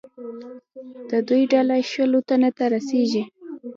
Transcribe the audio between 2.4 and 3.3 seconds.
ته رسېږي.